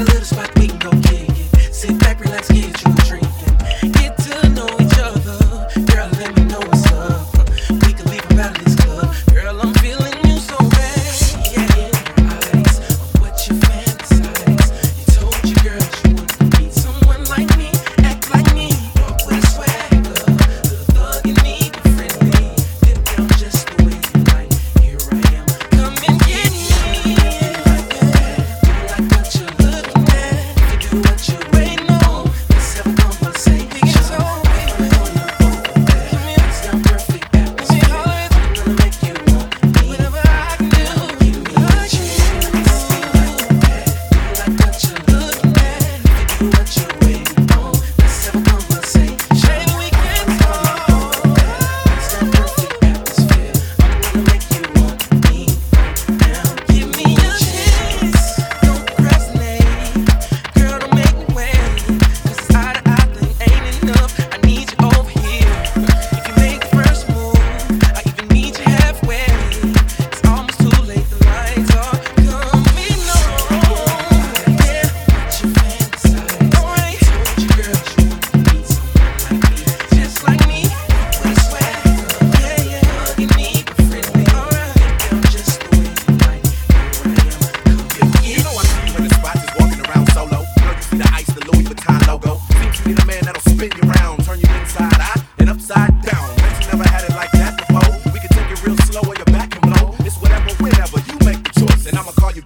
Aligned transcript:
a 0.00 0.04
little 0.04 0.24
spot. 0.24 0.57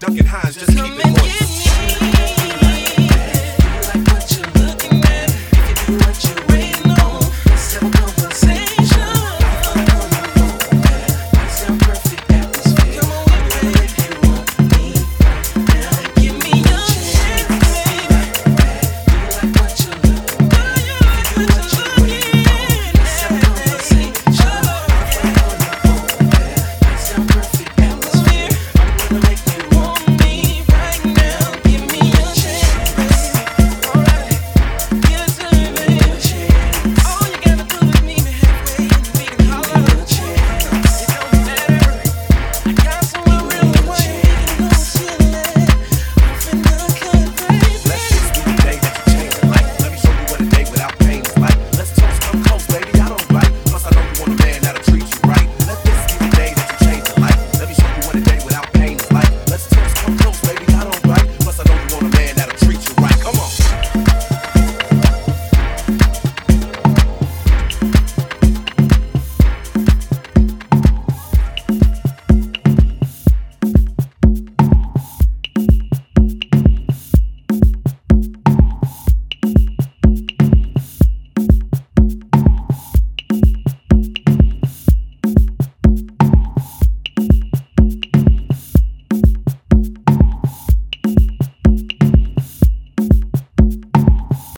ducking 0.03 0.27
highs 0.27 0.57
just 0.57 0.72